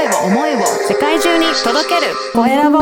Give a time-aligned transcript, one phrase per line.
[0.00, 2.78] 声を思いを世界中に届けるコエラボ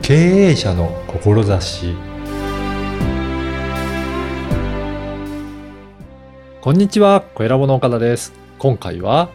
[0.00, 1.94] 経営者の志
[6.62, 8.32] こんにちは、小ラボの岡田です。
[8.58, 9.28] 今回は、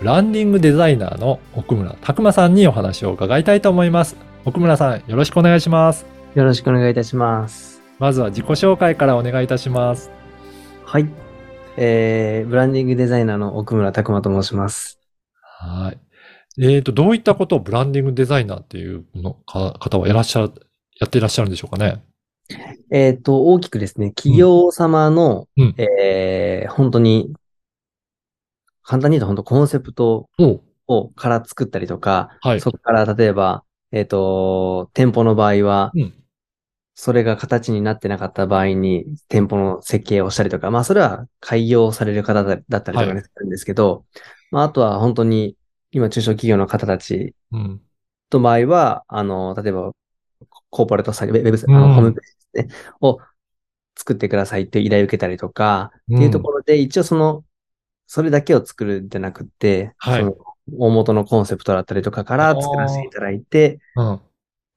[0.00, 4.16] ブランディングデザイナーの奥村拓馬さんにお話を伺いたいと思います。
[4.44, 6.04] 奥村さん、よろしくお願いします。
[6.34, 7.77] よろしくお願いいたします。
[7.98, 10.12] まずは自己紹介からお願いいたします。
[10.84, 11.08] はい。
[11.76, 15.00] えー、ブランディングデザイナーの奥村拓馬と申します。
[15.42, 15.92] は
[16.56, 16.64] い。
[16.64, 20.52] えっ、と、どういったことをブランディングデザイナーっていうのか方はいらっしゃる、
[21.00, 22.04] やっていらっしゃるんでしょうかね？
[22.92, 27.32] えっ、と、大きくですね、企業様の、うんえー、本当に、
[28.84, 30.28] 簡単に言うと本当コンセプト
[30.86, 32.60] をから作ったりとか、はい。
[32.60, 36.14] そこから例えば、えっ、と、店舗の場合は、うん
[37.00, 44.04] それが形になってなかった場合に、店舗の設計をしたりとか、まあ、それは開業される方だだったりとかねするんですけど、
[44.50, 45.56] まあ、あとは本当に、
[45.92, 47.80] 今、中小企業の方たちうん。
[48.30, 49.92] と場合は、あの、例えば、
[50.70, 53.18] コーポレートサイト、ウェブ、うんあのホームページですね、を
[53.96, 57.44] 作ってくださいって依頼を受けたりとか、っていうところで、一応その、
[58.08, 60.36] それだけを作るんじゃなくて、はいその
[60.76, 64.20] 大元のコンセプトだったりとかから作らせていただいて、うん。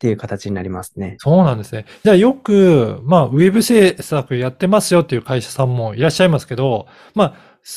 [0.02, 1.18] っていう形になりますね。
[1.20, 1.86] そうなんですね。
[2.04, 7.34] じゃあよく、まあ、ウェブ制作やってますよっていう会社さんもいらっしゃいますけど、まあ、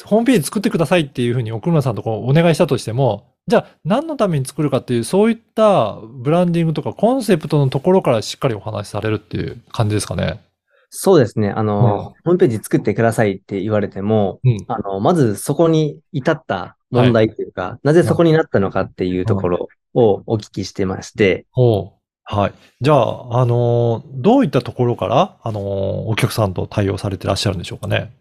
[0.06, 10.40] ホームページ作ってくださいっていうふうに奥村さんとこうお願いしたとしても、じゃあ何のために作るかっていう、そういったブランディングとかコンセプトのところからしっかりお話しされるっていう感じですかね。
[10.88, 11.50] そうですね。
[11.50, 14.64] あの、うんホームページ作ってくださいって言われても、うん。
[14.68, 21.93] あの、まずそこに至った問題というか、なぜそこになったのかっていうところをお聞きしてまして、ほう。
[22.24, 22.54] はい。
[22.80, 28.12] じゃあ、あのーどういったところから、あのーお客さんと対応されてらっしゃるんでしょうかね？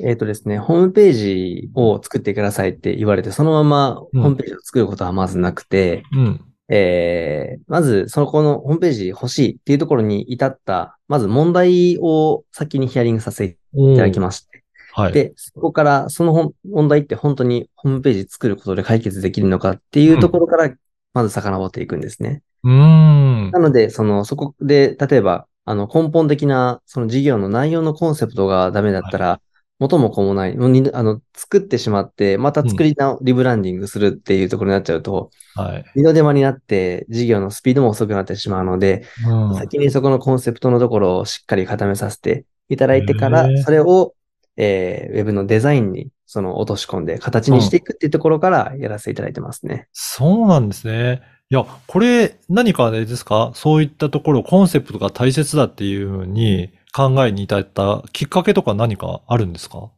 [0.00, 6.40] えっとですね、ホームページを作ってくださいって言われて、そのままホうんームページを作ることはまずなくて、うん。
[6.68, 15.12] えー、まずそこのホームページ欲しいっていうところに至った、まず問題を先にヒアリングさせていただきまして、はい。
[15.12, 20.74] で、そこからその本問題って本当にホームページ作ることで解決できるのかっていうところから、
[21.12, 22.42] まず遡っていくんですね。
[22.64, 23.58] うーんな。
[23.58, 29.40] ので、その、そこで、例えば、あの、根本的な、その事業の内容のコンセプトがダメだったら、
[29.78, 35.84] 元も子もない、もうにあの、作ってしまって、また作り直、リブランディングするっていうところになっちゃうと、はい。
[35.96, 39.56] 二度手間になって、事業のスピードも遅くなってしまうので、うん。
[39.56, 44.14] 先にそこのコンセプトのところをしっかり固めさせていただいてからそれを、
[44.56, 49.88] えー、ウェブのデザインに、その、落とし込んで、形にしていくっていうところからやらせていただいてますね。
[49.92, 51.22] そうなんですね。
[51.50, 53.52] いや、これ何かあれですか？
[53.54, 59.90] そういったところ、コンセプトが大切だっていうふうに考えに至ったきっかけとか何かあるんですか？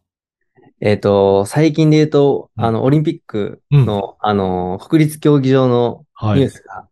[0.81, 3.87] えっ、と、最近で言うと、うんあの、オリンピックうん。
[3.87, 6.41] の、あの、国立競技場のはい。
[6.41, 6.89] ニュースが、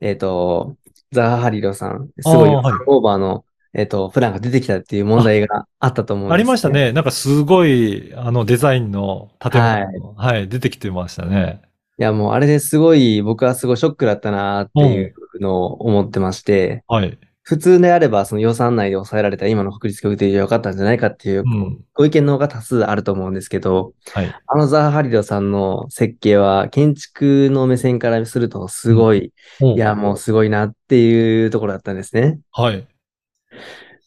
[0.00, 0.76] えっ、と、
[1.12, 6.70] ザハ・ハリロさん、すごいオーバーの、えっ、と、プランが出てきたっていう問題があったと思うんです、ありました。
[6.70, 6.92] ね。
[6.92, 11.60] なんかすごい、あの、デザインの建はい物の、はい、出てきてましたね。
[11.98, 17.18] いや、もうあれですごい、僕はすごいショックだったなっていうのを思ってまして、はい。
[17.40, 21.84] 普通であればその予算内で抑えられた今の国立競技場が良かったんじゃないかっていう、うん。
[21.94, 24.34] ご意見の方が多数あると思うんですけど、はい。
[24.46, 29.32] あのザハ・ハリロさんの設計は建築の目線からするとすごい、
[29.62, 32.40] おいや、もうすごいなっていうところだったんですね。
[32.50, 32.86] はい。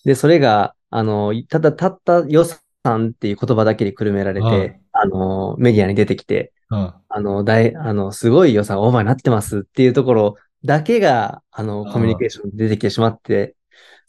[0.03, 4.79] で、それが、あの、ただたった予算っていう言葉だけにくるめられて、はい。
[4.91, 6.93] あの、メディアに出てきて、うん。
[7.09, 13.55] あの、大、あの、すごい予算オーバーになってますっていうところだけが、あの、うんコミュニケーションで出てきてしまって、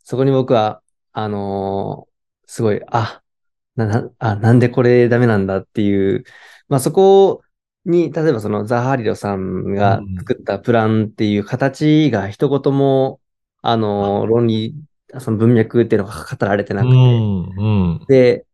[0.05, 0.83] そこに僕は、
[1.13, 2.07] あの
[2.47, 3.23] すごい、あ、
[3.77, 6.25] な、な、あ、なんでこれダメなんだっていう、
[6.69, 7.43] まあ、そこ
[7.85, 13.21] に、例えばそのザ・ハリロさんが作ったプランっていう形が一言も、
[13.63, 14.75] あの論理、
[15.19, 17.41] その文脈っていうのが語られてなくて、うん。
[17.93, 18.05] うん。
[18.09, 18.47] で、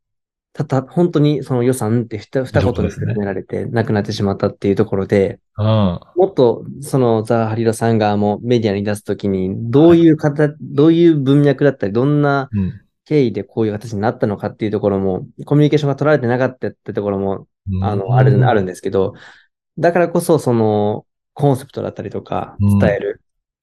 [0.57, 5.67] たった、本当にその予算って二二言で進められてなくなってしまったっていうところで、うん。
[5.67, 12.81] もっとそのザ・ハリロさんがもうメディアに出すときに、どういう形、どういう文脈だったり、どんなうん。
[13.09, 17.47] 経緯でこういう形になったのかっていうところも、コミュニケーションが取られてなかったってところも、
[17.81, 19.15] あの、ある、あるんですけど、
[19.79, 21.05] だからこそその
[21.35, 23.21] コンセプトだったりとかうん伝える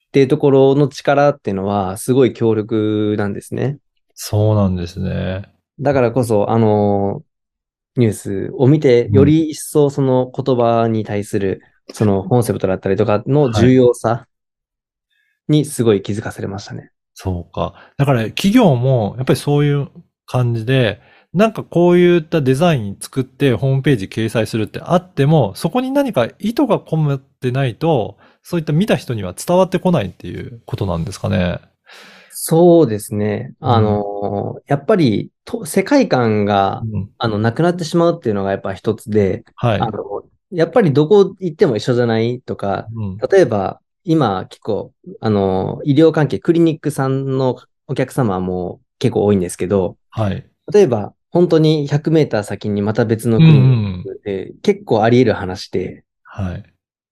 [0.07, 3.79] っていうところの力っていうのはすごい強力なんですね。
[4.13, 5.51] そうなんですね。
[5.79, 7.23] だからこそ、あの、
[7.95, 11.61] ニュースを見て、より一層その言葉に対する、
[11.91, 14.27] そのコンセプトだったりとかの重要さ
[15.47, 16.91] にすごい気づかされましたね。
[17.13, 17.75] そうか。
[17.97, 19.89] だから企業もやっぱりそういう
[20.25, 21.01] 感じで、
[21.33, 31.59] なんかこういったデザイン作ってホームページ掲載するってあっても、そこに何か意図が込めてないと、そういった見た人には伝わってこないっていうことなんですかね。
[32.45, 33.53] そうですね。
[33.61, 39.79] あの、やっぱりと、世界観が、うんあの、なくなってしまうっていうのがやっぱ一つで、はい。
[39.79, 44.91] あの、やっぱりどこ行っても一緒じゃないとか、うん例えば、今結構、
[45.21, 50.45] あの、医療関係、クリニックさんのお客様も結構多いんですけど、はい。
[50.73, 56.63] 例えば、本当に100メーター先にまた別のクリニックで、結構あり得る話で、はい。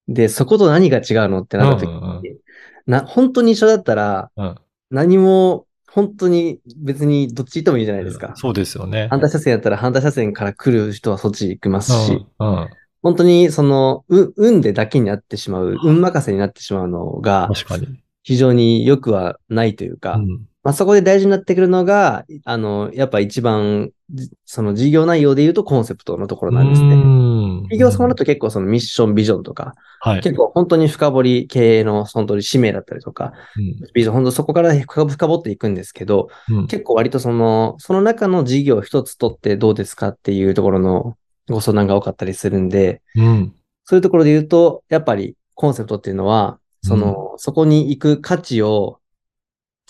[0.10, 2.38] で、そこと何が違うのってなった時に、うんうんうん
[2.86, 4.56] な、本当に一緒だったら、うん
[4.92, 8.34] 何も、本当に別にどっち行ってもいいじゃないですか。
[8.36, 9.08] そうですよね。
[9.10, 12.48] 反対車線やったら反対車線から来る人はそっち行きますし、うん。
[12.48, 12.70] うん。
[13.02, 17.88] 本当にその、う、運でだけになってしまう、運任せになってしまうのが、確かに。
[18.24, 20.46] 非常に良くはないというか、うん。
[20.64, 26.96] まあそこで大事になってくるのが、あの、やっぱ一番、じその事業内容で言うとコンセプトのところなんですね。
[26.98, 30.22] ね企業様だと結構そのミッション、ビジョンとか、はい。
[30.22, 33.34] 結構本当に深掘り経営の本当に使命だったりとか、
[33.94, 41.18] ビジョン、本当そこから深深掘っていくんですけど、うんうん結構割とその、その中の事業を一つ取ってどうですかっていうところの
[41.50, 43.54] ご相談が多かったりするんで、うん。
[43.86, 49.00] そういうところで言うと、やっぱりコンセプトっていうのは、その、そこに行く価値を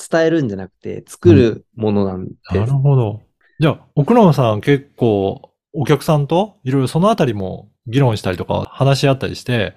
[0.09, 2.55] 伝えるんじゃなくて、作るものなんです。
[2.55, 3.21] なるほど。
[3.59, 9.73] じゃあ、奥野さん結構お客さんといろいろそのあたりも議論したりとか話し合ったりして、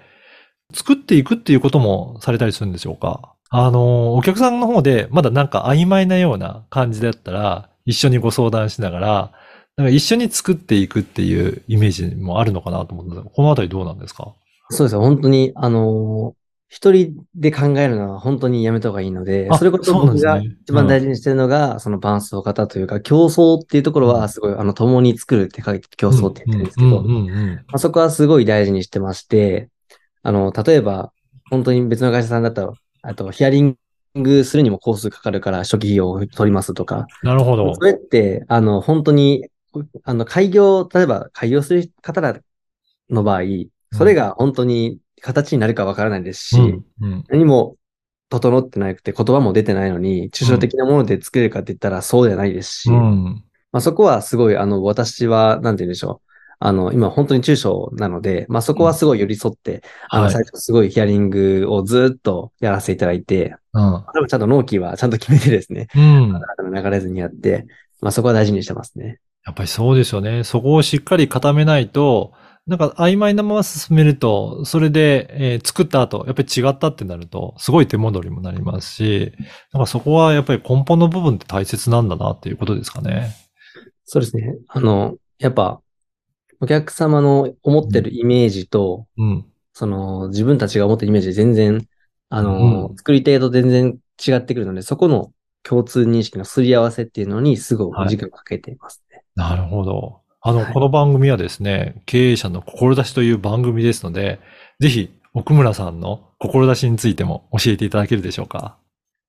[0.73, 9.31] 作っていくっていうこともされたりするんでしょうかあの、お客さんの方でまだなんか曖昧なような感じだったら、一緒にご相談しながら、
[9.77, 14.33] なんか一緒に作っていくっていうイメージもあるのかなと思うんですけど、このあたりどうなんですか？
[14.71, 15.01] そうですよ。
[15.01, 16.44] 本当に、あのー
[16.75, 26.97] 一人で考えるのは本当にやめた方がいいので、あそれこそ僕が一番大事にしてるのが、その伴奏型というか、競争っていうところはすごい、あの、共に作るって書いて競争って言ってるんですけど、
[27.71, 29.69] あ、そこはすごい大事にしてまして、
[30.21, 31.13] あの、例えば、
[31.49, 32.73] 本当に別の会社さんだったら、
[33.03, 33.77] あと、ヒアリン
[34.13, 37.73] グするにもコースかかるから初期費用を取りますとか、なるほど。
[37.73, 37.79] そ。
[37.85, 39.47] れって、あの、本当に、
[40.03, 42.37] あの、開業、例えば開業する方ら
[43.09, 43.43] の場合、
[43.93, 47.75] それが本当に形になるかわからないですし、うんうん何も
[48.29, 56.31] 整ってなくて言葉も出てないのに、抽象的なもので作れるかって言ったらそうじゃないですし、うんまあ、そこはすごい、あの、私は、なんて言うんでしょう。
[56.59, 67.65] あの、今本当に中小なので、まあ、そこはすごい寄り添って、あの、はい最初すごいヒアリングをずっとやらせていただいて、うんでもちゃんと納期はちゃんと決めてですね、うんあの流れずにやって、
[68.01, 69.19] まあ、そこは大事にしてますね。
[69.45, 70.45] やっぱりそうですよね。
[70.45, 72.31] そこをしっかり固めないと、
[72.67, 79.33] なんか曖昧なまま進めると、それで、えー作った後、やっぱり違ったってなると、すごい手戻りもなりますし、
[79.71, 83.35] なんかそこはやっぱり根本の部分って大切なんだなっていうことですかね。
[84.05, 84.55] そうですね。
[84.67, 85.81] あの、やっぱ、
[86.59, 89.45] お客様の思ってるイメージと、うん。
[89.73, 91.87] その、自分たちが思ってるイメージで全然、
[92.29, 95.31] あの、うん作り手と全然違ってくるので、そこの
[95.63, 99.23] 共通認識のすり合わせっていうのにすごく時間をかけていますね。
[99.35, 100.21] なるほど。
[100.47, 104.39] あの、はいこの番組はですね、経営者の志という番組ですので、
[104.79, 108.77] ぜひ、奥村さんの志についても教えていただけるでしょうか？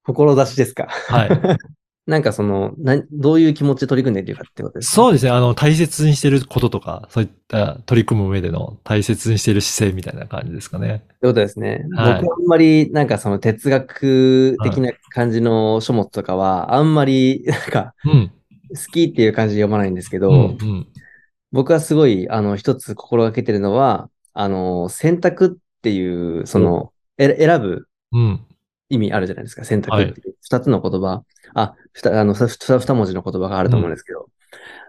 [0.05, 0.89] 志ですか？
[1.09, 1.31] はい。
[2.07, 5.31] なんかその、な、どういう気持ちで取り組んでいるかってことですかそうですね。
[5.31, 10.97] あの、大切にしていることとか、そういった取り組む上での大切にしている姿勢みたいな感じですかね。
[10.97, 11.87] ってことですね。
[11.97, 18.31] はい僕はあんまり、なんかその哲学的な感じの書物とかは、あんまり、なんか、うん。
[18.69, 20.87] 好きっていう感じで読まないんですけど、うん、うん。
[21.53, 28.47] 僕はすごい、あの、一つ心がけてるのは、あの、選択っていう、その、え選ぶうん。
[28.89, 29.65] 意味あるじゃないですか。
[29.65, 30.37] 選択っていう。
[30.43, 31.25] 二つの言葉。
[31.55, 34.27] あ、ふた、あの、二文字の言葉があると思うんですけど、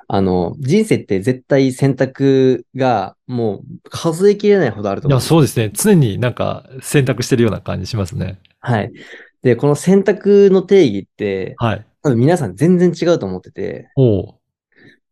[0.07, 5.93] あの、人生って絶対選択がもう数えきれないほどあるといや、思うんですそうですね。
[5.93, 8.39] 常になんか選択してるような感じしますね。
[8.59, 8.91] はい。
[9.41, 11.85] で、この選択の定義って、はい。
[12.03, 13.89] 多分皆さん全然違うと思ってて。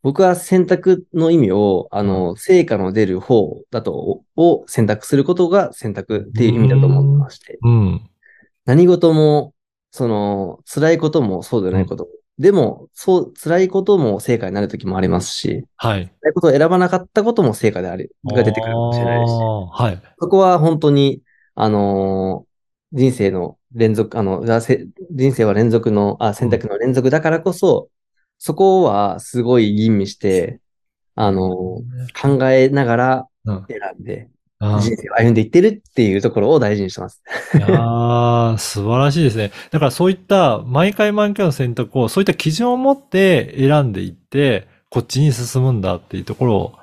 [0.05, 8.01] 僕は選択の意味を、あの、成果の出る方だと、を選択することが選択っていう意味だと思ってまして、うん。
[8.65, 9.55] 何事も、
[9.89, 12.03] その、辛いこともそうでないこと。
[12.03, 16.05] も、でも、そう、辛いことも成果になる時もありますし、はい。
[16.21, 19.31] 辛いことを選ばなかったことも成果であり、が出てくるかもしれないし、
[19.73, 20.01] はい。
[20.19, 21.23] そこは本当に、
[21.55, 22.55] あのー
[22.93, 27.89] 人生の連続、あの、人生は連続の、あ、選択の連続だからこそ、
[28.37, 30.59] そこはすごい吟味して、
[31.15, 33.65] あのー考えながらうん。
[33.67, 37.21] 選んで、うん人生を歩んでいってるっていうところを大事にしてます。
[37.53, 39.51] いやー、素晴らしいですね。
[39.69, 46.73] だからそういった毎回毎回の選択をそういった基準を持って選んでいって、こっちに進むんだっていうところを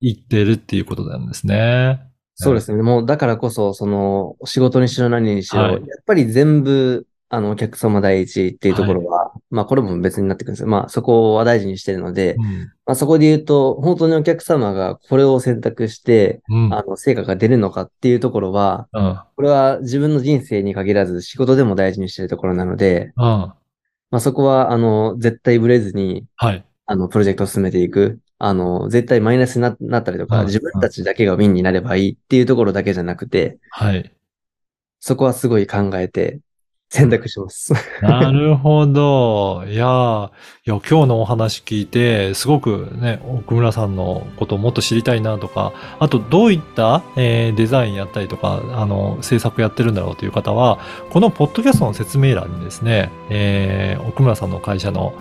[0.00, 2.00] 言ってるっていうことなんですね。
[2.36, 2.80] そうですね。
[2.82, 10.68] もうだからこそ、その、仕事にしろ何にしろ、はいやっぱり全部、あの、お客様第一っていうところは、まあ、これも別になってくるんですよ。
[10.68, 12.44] まあ、そこは大事にしてるので、うん。
[12.84, 16.74] まあ、そこで言うと、本当にお客様がこれを選択して、うん。
[16.74, 19.18] あの、成果が出るのかっていうところは、うん。
[19.36, 23.24] これは自分の人生に限らず仕事でも大事にしてるところなので、うん。
[23.24, 23.56] ま
[24.12, 26.64] あ、そこは、あの、絶対ブレずに、はい。
[26.84, 28.20] あの、プロジェクトを進めていく。
[28.38, 34.12] あの、絶対マイナスにななったりとか、うん自分たちだけがウィンになればいいっていうところだけじゃなくて、はい。
[35.00, 36.40] そこはすごい考えて
[36.90, 37.74] 選択します。
[38.00, 39.62] なるほど。
[39.66, 40.30] いやー、い
[40.70, 50.78] や、今日のお話聞いて、すごくね、奥村さんのことをもっと知りたいなとか、あとどういった、えーデザインやったりとか、あの、制作やってるんだろうという方は、
[51.10, 55.12] このポッドキャストの説明欄にですね、えー奥村さんの会社の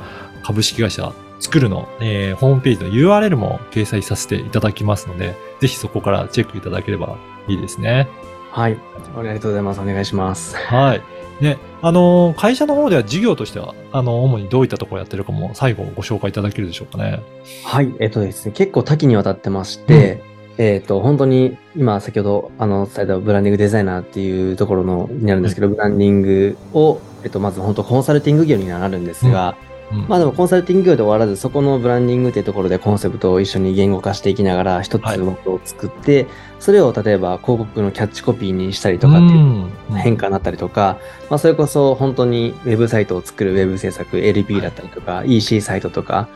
[0.43, 7.17] 株式会社作るの、えーホームページの URL も掲載させていただきますので、ぜひそこからチェックいただければ
[7.49, 8.07] いいですね。
[8.51, 8.77] はい。
[9.17, 9.81] ありがとうございます。
[9.81, 10.55] お願いします。
[10.55, 11.16] はい。
[11.41, 17.21] ね、あのー会社の方では事業としては、あの、主にどういったところやってるかも最後ご紹介いただけるでしょうかね。
[17.63, 17.93] はい。
[17.99, 20.21] えっとですね、結構多岐にわたってまして、
[20.57, 29.66] えっと、本当に今先ほどあの伝えたブランディングデザイナーっていうところのになるんですけど、ブランディングを、えっと、まず本当コンサルティング業になるんですが、うん。
[30.07, 36.27] まあでもコンサルティング業で終わらず、そこのブランディングっていうところでコンセプトを一緒に言語化していきながら、一つはいのことを作って、
[36.59, 39.95] それを例えば広告のキャッチコピーにしたりとかっていううん。
[39.95, 40.97] 変化になったりとか、
[41.29, 46.27] まあそれこそ本当にウェブサイトを作るウェブ制作、LP だったりとか、EC サイトとか、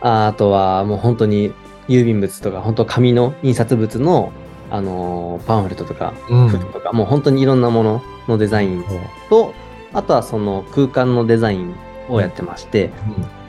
[0.00, 1.52] ああとはもう本当に
[1.88, 4.32] 郵便物とか、本当紙の印刷物の、
[4.70, 6.48] あのーパンフレットとか、うん。
[6.48, 8.84] フットとか、もう本当にいろんなもののデザイン
[9.28, 9.52] と、
[9.92, 11.74] あとはその空間のデザイン
[12.10, 12.90] をやってまして、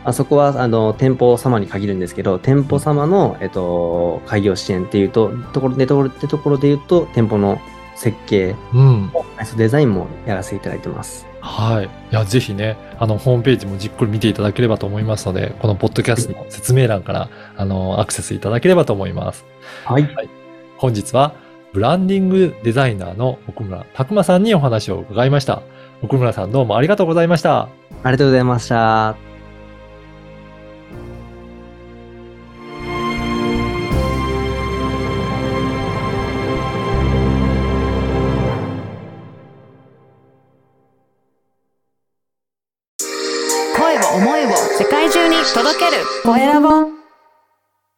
[0.03, 7.59] あそこはあの店舗様に限るんですけど、店舗様の、えっと、開業支援っていうと、ところでところってところで言うと、店舗の
[7.95, 8.87] 設計、うん。
[8.87, 9.11] うん。
[9.57, 11.27] デザインもやらせていただいてます。
[11.41, 11.85] はい。
[11.85, 19.45] いや、ぜひね、あの、ホームページもじっくり見ていただければと思いますので、このポッドキャストの説明欄から、あの、アクセスいただければと思います。
[19.85, 20.09] はい。
[20.77, 21.33] 本日は、
[21.73, 25.61] ブランディングデザイナーの奥村拓馬さんにお話を伺いました。
[26.01, 27.80] 奥村さんどうもありがとうございました。
[28.03, 29.30] ありがとうございました。